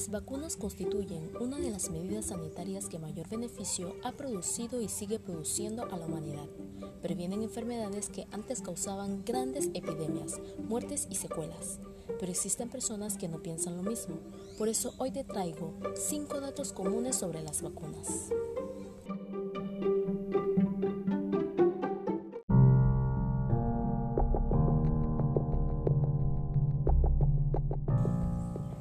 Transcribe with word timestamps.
Las 0.00 0.10
vacunas 0.10 0.56
constituyen 0.56 1.30
una 1.40 1.58
de 1.58 1.70
las 1.70 1.90
medidas 1.90 2.28
sanitarias 2.28 2.86
que 2.86 2.98
mayor 2.98 3.28
beneficio 3.28 3.94
ha 4.02 4.12
producido 4.12 4.80
y 4.80 4.88
sigue 4.88 5.18
produciendo 5.18 5.84
a 5.84 5.98
la 5.98 6.06
humanidad. 6.06 6.48
Previenen 7.02 7.42
enfermedades 7.42 8.08
que 8.08 8.26
antes 8.30 8.62
causaban 8.62 9.22
grandes 9.26 9.66
epidemias, 9.74 10.40
muertes 10.66 11.06
y 11.10 11.16
secuelas. 11.16 11.80
Pero 12.18 12.32
existen 12.32 12.70
personas 12.70 13.18
que 13.18 13.28
no 13.28 13.42
piensan 13.42 13.76
lo 13.76 13.82
mismo. 13.82 14.16
Por 14.56 14.68
eso 14.68 14.94
hoy 14.96 15.10
te 15.10 15.22
traigo 15.22 15.74
5 15.94 16.40
datos 16.40 16.72
comunes 16.72 17.16
sobre 17.16 17.42
las 17.42 17.60
vacunas. 17.60 18.30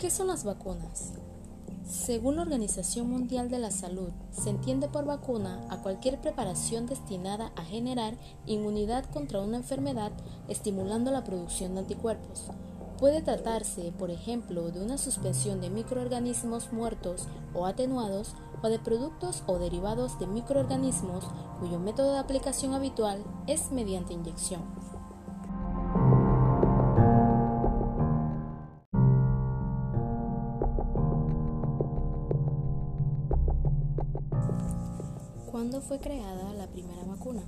¿Qué 0.00 0.08
son 0.08 0.28
las 0.28 0.44
vacunas? 0.44 1.12
Según 1.84 2.36
la 2.36 2.42
Organización 2.42 3.10
Mundial 3.10 3.50
de 3.50 3.58
la 3.58 3.70
Salud, 3.70 4.08
se 4.30 4.48
entiende 4.48 4.88
por 4.88 5.04
vacuna 5.04 5.60
a 5.68 5.82
cualquier 5.82 6.18
preparación 6.18 6.86
destinada 6.86 7.52
a 7.54 7.64
generar 7.64 8.16
inmunidad 8.46 9.04
contra 9.04 9.42
una 9.42 9.58
enfermedad 9.58 10.10
estimulando 10.48 11.10
la 11.10 11.22
producción 11.22 11.74
de 11.74 11.80
anticuerpos. 11.80 12.46
Puede 12.98 13.20
tratarse, 13.20 13.92
por 13.92 14.10
ejemplo, 14.10 14.70
de 14.70 14.82
una 14.82 14.96
suspensión 14.96 15.60
de 15.60 15.68
microorganismos 15.68 16.72
muertos 16.72 17.28
o 17.52 17.66
atenuados 17.66 18.32
o 18.62 18.68
de 18.70 18.78
productos 18.78 19.42
o 19.46 19.58
derivados 19.58 20.18
de 20.18 20.26
microorganismos 20.26 21.26
cuyo 21.58 21.78
método 21.78 22.14
de 22.14 22.20
aplicación 22.20 22.72
habitual 22.72 23.22
es 23.46 23.70
mediante 23.70 24.14
inyección. 24.14 24.62
¿Cuándo 35.50 35.80
fue 35.80 35.98
creada 35.98 36.54
la 36.54 36.68
primera 36.68 37.02
vacuna? 37.02 37.42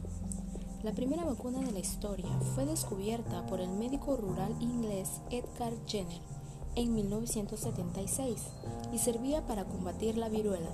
La 0.83 0.91
primera 0.91 1.25
vacuna 1.25 1.61
de 1.61 1.71
la 1.71 1.79
historia 1.79 2.29
fue 2.57 2.67
descubierta 2.67 3.47
por 3.47 3.61
el 3.61 3.69
médico 3.69 4.17
rural 4.17 4.57
inglés 4.61 5.21
Edgar 5.31 5.73
Jenner 5.87 6.21
en 6.75 6.97
1976 6.97 8.43
y 8.93 8.99
servía 8.99 9.47
para 9.47 9.67
combatir 9.67 10.19
la 10.19 10.29
viruela. 10.29 10.71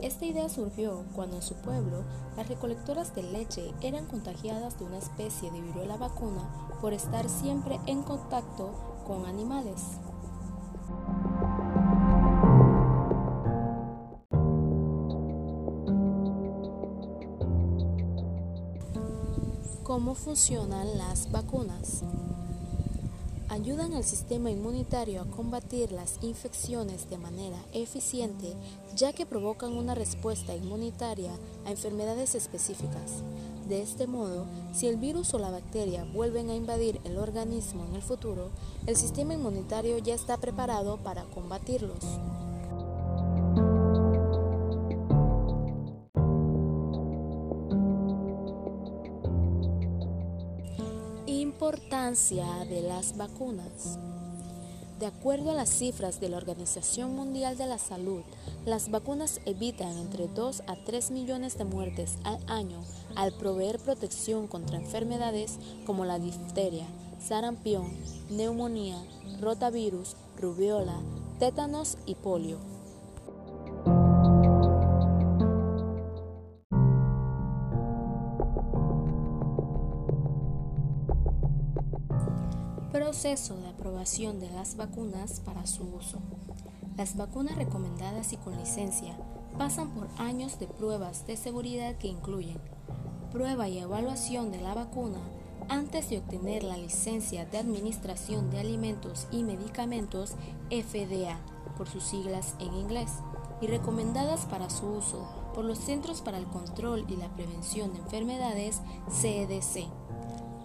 Esta 0.00 0.24
idea 0.24 0.48
surgió 0.48 1.04
cuando 1.14 1.36
en 1.36 1.42
su 1.42 1.54
pueblo 1.56 2.02
las 2.34 2.48
recolectoras 2.48 3.14
de 3.14 3.24
leche 3.24 3.74
eran 3.82 4.06
contagiadas 4.06 4.78
de 4.78 4.86
una 4.86 4.98
especie 4.98 5.50
de 5.50 5.60
viruela 5.60 5.98
vacuna 5.98 6.48
por 6.80 6.94
estar 6.94 7.28
siempre 7.28 7.78
en 7.86 8.02
contacto 8.02 9.02
con 9.06 9.26
animales. 9.26 9.98
¿Cómo 19.84 20.14
funcionan 20.14 20.96
las 20.96 21.30
vacunas? 21.30 22.04
Ayudan 23.50 23.92
al 23.92 24.02
sistema 24.02 24.50
inmunitario 24.50 25.20
a 25.20 25.26
combatir 25.26 25.92
las 25.92 26.16
infecciones 26.22 27.10
de 27.10 27.18
manera 27.18 27.58
eficiente 27.74 28.54
ya 28.96 29.12
que 29.12 29.26
provocan 29.26 29.74
una 29.74 29.94
respuesta 29.94 30.56
inmunitaria 30.56 31.32
a 31.66 31.70
enfermedades 31.70 32.34
específicas. 32.34 33.22
De 33.68 33.82
este 33.82 34.06
modo, 34.06 34.46
si 34.72 34.86
el 34.86 34.96
virus 34.96 35.34
o 35.34 35.38
la 35.38 35.50
bacteria 35.50 36.06
vuelven 36.14 36.48
a 36.48 36.54
invadir 36.54 36.98
el 37.04 37.18
organismo 37.18 37.84
en 37.84 37.96
el 37.96 38.02
futuro, 38.02 38.48
el 38.86 38.96
sistema 38.96 39.34
inmunitario 39.34 39.98
ya 39.98 40.14
está 40.14 40.38
preparado 40.38 40.96
para 40.96 41.24
combatirlos. 41.24 42.02
Importancia 51.44 52.46
de 52.70 52.80
las 52.80 53.18
vacunas. 53.18 53.98
De 54.98 55.04
acuerdo 55.04 55.50
a 55.50 55.54
las 55.54 55.68
cifras 55.68 56.18
de 56.18 56.30
la 56.30 56.38
Organización 56.38 57.14
Mundial 57.14 57.58
de 57.58 57.66
la 57.66 57.76
Salud, 57.76 58.22
las 58.64 58.90
vacunas 58.90 59.42
evitan 59.44 59.98
entre 59.98 60.26
2 60.26 60.62
a 60.66 60.74
3 60.86 61.10
millones 61.10 61.58
de 61.58 61.64
muertes 61.66 62.16
al 62.24 62.38
año 62.46 62.80
al 63.14 63.34
proveer 63.34 63.78
protección 63.78 64.46
contra 64.48 64.78
enfermedades 64.78 65.58
como 65.84 66.06
la 66.06 66.18
difteria, 66.18 66.86
sarampión, 67.20 67.92
neumonía, 68.30 68.96
rotavirus, 69.42 70.16
rubiola, 70.40 70.96
tétanos 71.38 71.98
y 72.06 72.14
polio. 72.14 72.73
Proceso 82.94 83.56
de 83.56 83.70
aprobación 83.70 84.38
de 84.38 84.48
las 84.50 84.76
vacunas 84.76 85.40
para 85.40 85.66
su 85.66 85.82
uso. 85.82 86.20
Las 86.96 87.16
vacunas 87.16 87.56
recomendadas 87.56 88.32
y 88.32 88.36
con 88.36 88.56
licencia 88.56 89.16
pasan 89.58 89.90
por 89.90 90.06
años 90.16 90.60
de 90.60 90.68
pruebas 90.68 91.26
de 91.26 91.36
seguridad 91.36 91.96
que 91.96 92.06
incluyen 92.06 92.60
prueba 93.32 93.68
y 93.68 93.80
evaluación 93.80 94.52
de 94.52 94.60
la 94.60 94.74
vacuna 94.74 95.18
antes 95.68 96.08
de 96.08 96.18
obtener 96.18 96.62
la 96.62 96.76
licencia 96.76 97.44
de 97.46 97.58
administración 97.58 98.52
de 98.52 98.60
alimentos 98.60 99.26
y 99.32 99.42
medicamentos 99.42 100.36
FDA, 100.70 101.40
por 101.76 101.88
sus 101.88 102.04
siglas 102.04 102.54
en 102.60 102.74
inglés, 102.74 103.10
y 103.60 103.66
recomendadas 103.66 104.46
para 104.46 104.70
su 104.70 104.86
uso 104.86 105.26
por 105.52 105.64
los 105.64 105.78
Centros 105.78 106.20
para 106.20 106.38
el 106.38 106.46
Control 106.46 107.04
y 107.08 107.16
la 107.16 107.34
Prevención 107.34 107.92
de 107.92 107.98
Enfermedades 107.98 108.82
CDC. 109.08 109.88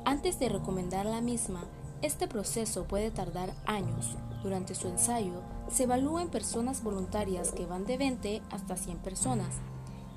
Antes 0.05 0.37
de 0.39 0.49
recomendar 0.49 1.07
la 1.07 1.21
misma, 1.21 1.67
este 2.01 2.27
proceso 2.27 2.85
puede 2.85 3.11
tardar 3.11 3.53
años. 3.65 4.15
Durante 4.41 4.73
su 4.73 4.87
ensayo, 4.87 5.41
se 5.69 5.83
evalúan 5.83 6.29
personas 6.29 6.81
voluntarias 6.81 7.51
que 7.51 7.65
van 7.65 7.85
de 7.85 7.97
20 7.97 8.41
hasta 8.51 8.77
100 8.77 8.99
personas. 8.99 9.55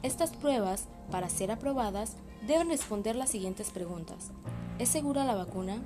Estas 0.03 0.31
pruebas, 0.31 0.84
para 1.10 1.28
ser 1.28 1.50
aprobadas, 1.50 2.16
deben 2.47 2.69
responder 2.69 3.16
las 3.16 3.31
siguientes 3.31 3.71
preguntas. 3.71 4.31
¿Es 4.78 4.88
segura 4.88 5.25
la 5.25 5.34
vacuna? 5.34 5.82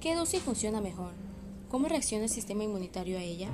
¿Qué 0.00 0.14
dosis 0.14 0.42
funciona 0.42 0.80
mejor? 0.80 1.12
¿Cómo 1.68 1.88
reacciona 1.88 2.24
el 2.24 2.30
sistema 2.30 2.64
inmunitario 2.64 3.18
a 3.18 3.22
ella? 3.22 3.48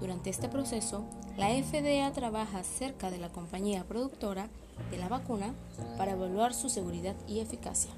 Durante 0.00 0.30
este 0.30 0.48
proceso, 0.48 1.04
la 1.36 1.48
FDA 1.48 2.12
trabaja 2.12 2.62
cerca 2.64 3.10
de 3.10 3.18
la 3.18 3.30
compañía 3.30 3.84
productora 3.84 4.48
de 4.90 4.98
la 4.98 5.08
vacuna 5.08 5.54
para 5.96 6.12
evaluar 6.12 6.54
su 6.54 6.68
seguridad 6.68 7.16
y 7.26 7.40
eficacia. 7.40 7.90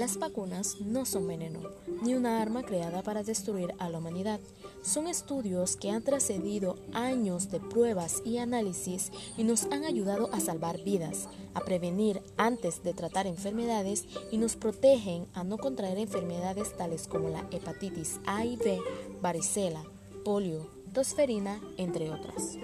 Las 0.00 0.18
vacunas 0.18 0.80
no 0.80 1.04
son 1.04 1.28
veneno, 1.28 1.60
ni 2.00 2.14
una 2.14 2.40
arma 2.40 2.62
creada 2.62 3.02
para 3.02 3.22
destruir 3.22 3.74
a 3.78 3.90
la 3.90 3.98
humanidad. 3.98 4.40
Son 4.82 5.06
estudios 5.06 5.76
que 5.76 5.90
han 5.90 6.02
trascendido 6.02 6.78
años 6.94 7.50
de 7.50 7.60
pruebas 7.60 8.22
y 8.24 8.38
análisis 8.38 9.12
y 9.36 9.44
nos 9.44 9.64
han 9.64 9.84
ayudado 9.84 10.32
a 10.32 10.40
salvar 10.40 10.82
vidas, 10.82 11.28
a 11.52 11.60
prevenir 11.60 12.22
antes 12.38 12.82
de 12.82 12.94
tratar 12.94 13.26
enfermedades 13.26 14.06
y 14.30 14.38
nos 14.38 14.56
protegen 14.56 15.26
a 15.34 15.44
no 15.44 15.58
contraer 15.58 15.98
enfermedades 15.98 16.74
tales 16.78 17.06
como 17.06 17.28
la 17.28 17.46
hepatitis 17.50 18.20
A 18.24 18.46
y 18.46 18.56
B, 18.56 18.80
varicela, 19.20 19.84
polio, 20.24 20.70
tosferina, 20.94 21.60
entre 21.76 22.10
otras. 22.10 22.56